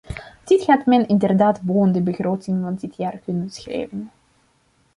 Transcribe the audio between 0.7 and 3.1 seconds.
men inderdaad boven de begroting van dit